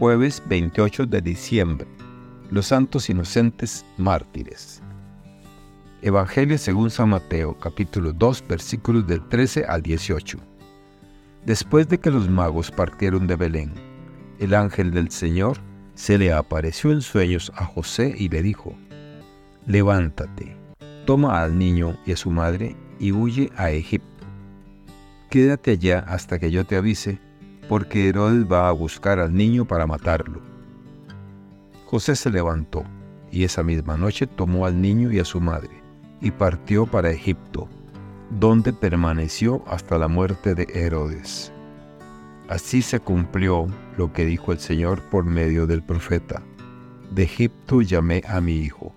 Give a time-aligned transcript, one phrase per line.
[0.00, 1.86] Jueves 28 de diciembre.
[2.50, 4.80] Los santos inocentes mártires.
[6.00, 10.38] Evangelio según San Mateo, capítulo 2, versículos del 13 al 18.
[11.44, 13.74] Después de que los magos partieron de Belén,
[14.38, 15.58] el ángel del Señor
[15.92, 18.74] se le apareció en sueños a José y le dijo,
[19.66, 20.56] Levántate,
[21.04, 24.24] toma al niño y a su madre y huye a Egipto.
[25.28, 27.18] Quédate allá hasta que yo te avise
[27.70, 30.40] porque Herodes va a buscar al niño para matarlo.
[31.86, 32.82] José se levantó
[33.30, 35.70] y esa misma noche tomó al niño y a su madre
[36.20, 37.68] y partió para Egipto,
[38.40, 41.52] donde permaneció hasta la muerte de Herodes.
[42.48, 46.42] Así se cumplió lo que dijo el Señor por medio del profeta.
[47.12, 48.92] De Egipto llamé a mi hijo.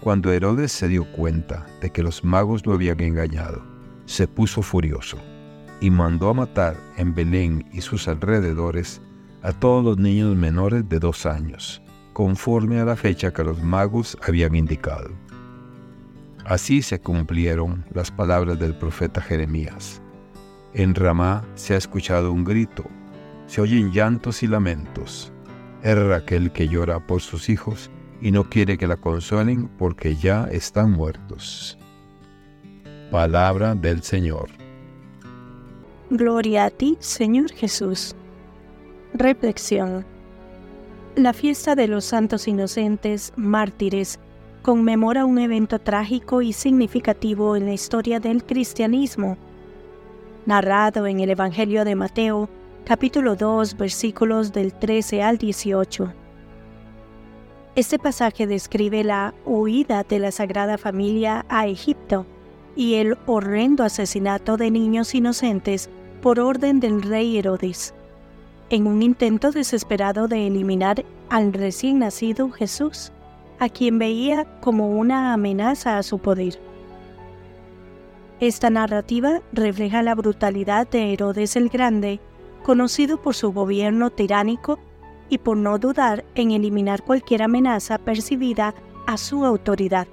[0.00, 3.62] Cuando Herodes se dio cuenta de que los magos lo habían engañado,
[4.04, 5.16] se puso furioso
[5.82, 9.02] y mandó a matar en Belén y sus alrededores
[9.42, 11.82] a todos los niños menores de dos años,
[12.12, 15.10] conforme a la fecha que los magos habían indicado.
[16.44, 20.00] Así se cumplieron las palabras del profeta Jeremías.
[20.72, 22.84] En Ramá se ha escuchado un grito,
[23.48, 25.32] se oyen llantos y lamentos.
[25.82, 27.90] Es Raquel que llora por sus hijos
[28.20, 31.76] y no quiere que la consuelen porque ya están muertos.
[33.10, 34.61] Palabra del Señor.
[36.14, 38.14] Gloria a ti, Señor Jesús.
[39.14, 40.04] Reflexión.
[41.16, 44.18] La fiesta de los santos inocentes, mártires,
[44.60, 49.38] conmemora un evento trágico y significativo en la historia del cristianismo.
[50.44, 52.50] Narrado en el Evangelio de Mateo,
[52.84, 56.12] capítulo 2, versículos del 13 al 18.
[57.74, 62.26] Este pasaje describe la huida de la Sagrada Familia a Egipto
[62.76, 65.88] y el horrendo asesinato de niños inocentes
[66.22, 67.92] por orden del rey Herodes,
[68.70, 73.12] en un intento desesperado de eliminar al recién nacido Jesús,
[73.58, 76.58] a quien veía como una amenaza a su poder.
[78.40, 82.20] Esta narrativa refleja la brutalidad de Herodes el Grande,
[82.62, 84.78] conocido por su gobierno tiránico
[85.28, 88.74] y por no dudar en eliminar cualquier amenaza percibida
[89.06, 90.06] a su autoridad.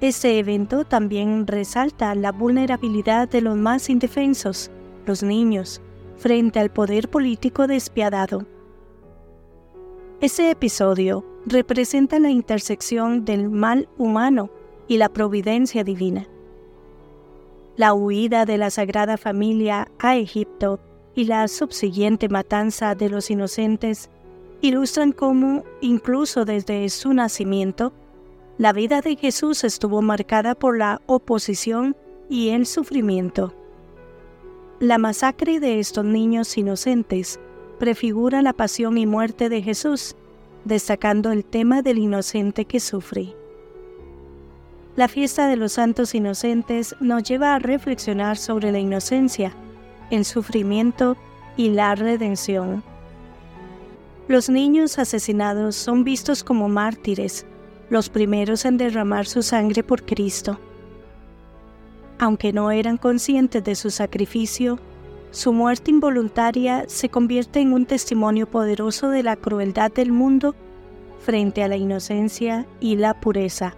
[0.00, 4.70] Este evento también resalta la vulnerabilidad de los más indefensos,
[5.06, 5.80] los niños,
[6.16, 8.46] frente al poder político despiadado.
[10.20, 14.50] Este episodio representa la intersección del mal humano
[14.86, 16.28] y la providencia divina.
[17.76, 20.78] La huida de la Sagrada Familia a Egipto
[21.16, 24.10] y la subsiguiente matanza de los inocentes
[24.60, 27.92] ilustran cómo, incluso desde su nacimiento,
[28.58, 31.96] la vida de Jesús estuvo marcada por la oposición
[32.28, 33.54] y el sufrimiento.
[34.80, 37.38] La masacre de estos niños inocentes
[37.78, 40.16] prefigura la pasión y muerte de Jesús,
[40.64, 43.36] destacando el tema del inocente que sufre.
[44.96, 49.52] La fiesta de los santos inocentes nos lleva a reflexionar sobre la inocencia,
[50.10, 51.16] el sufrimiento
[51.56, 52.82] y la redención.
[54.26, 57.46] Los niños asesinados son vistos como mártires,
[57.90, 60.58] los primeros en derramar su sangre por Cristo.
[62.18, 64.78] Aunque no eran conscientes de su sacrificio,
[65.30, 70.54] su muerte involuntaria se convierte en un testimonio poderoso de la crueldad del mundo
[71.20, 73.74] frente a la inocencia y la pureza.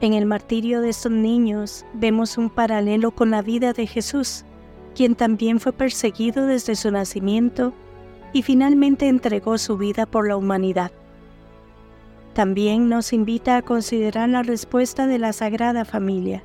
[0.00, 4.44] En el martirio de estos niños vemos un paralelo con la vida de Jesús,
[4.94, 7.74] quien también fue perseguido desde su nacimiento
[8.32, 10.90] y finalmente entregó su vida por la humanidad.
[12.34, 16.42] También nos invita a considerar la respuesta de la Sagrada Familia.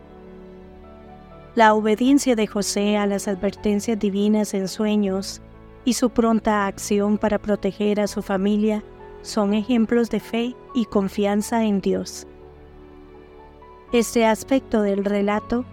[1.53, 5.41] La obediencia de José a las advertencias divinas en sueños
[5.85, 8.84] y su pronta acción para proteger a su familia
[9.22, 12.28] son ejemplos de fe y confianza en Dios.
[13.94, 15.66] Este aspecto del relato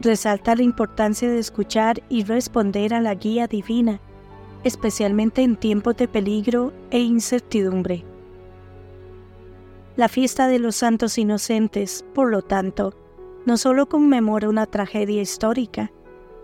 [0.00, 4.00] resalta la importancia de escuchar y responder a la guía divina,
[4.64, 8.09] especialmente en tiempos de peligro e incertidumbre.
[9.96, 12.94] La fiesta de los santos inocentes, por lo tanto,
[13.44, 15.90] no solo conmemora una tragedia histórica,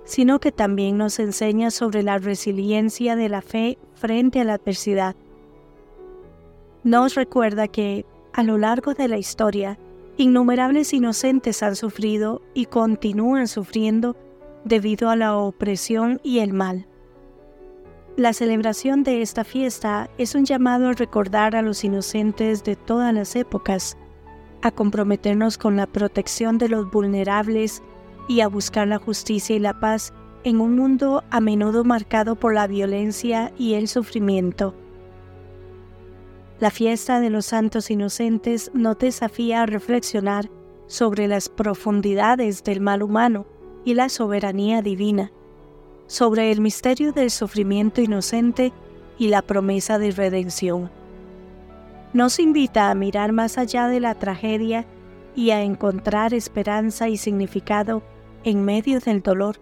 [0.04, 5.14] sino que también nos enseña sobre la resiliencia de la fe frente a la adversidad.
[6.84, 9.78] Nos recuerda que, a lo largo de la historia,
[10.16, 14.16] innumerables inocentes han sufrido y continúan sufriendo
[14.64, 16.87] debido a la opresión y el mal.
[18.16, 23.12] La celebración de esta fiesta es un llamado a recordar a los inocentes de todas
[23.12, 23.98] las épocas,
[24.62, 27.82] a comprometernos con la protección de los vulnerables
[28.26, 30.14] y a buscar la justicia y la paz
[30.44, 34.74] en un mundo a menudo marcado por la violencia y el sufrimiento.
[36.58, 40.48] La fiesta de los santos inocentes nos desafía a reflexionar
[40.86, 43.44] sobre las profundidades del mal humano
[43.84, 45.32] y la soberanía divina,
[46.06, 48.72] sobre el misterio del sufrimiento inocente
[49.18, 50.90] y la promesa de redención.
[52.12, 54.86] Nos invita a mirar más allá de la tragedia
[55.34, 58.02] y a encontrar esperanza y significado
[58.44, 59.56] en medio del dolor,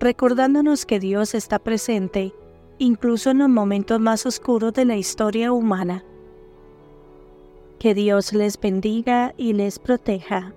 [0.00, 2.32] recordándonos que Dios está presente
[2.80, 6.02] incluso en los momentos más oscuros de la historia humana.
[7.78, 10.54] Que Dios les bendiga y les proteja.